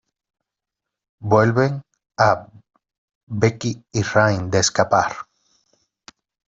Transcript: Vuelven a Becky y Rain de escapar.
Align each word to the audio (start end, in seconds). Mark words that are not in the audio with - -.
Vuelven 1.21 1.83
a 2.17 2.47
Becky 3.27 3.83
y 3.91 4.01
Rain 4.01 4.49
de 4.49 4.57
escapar. 4.57 5.13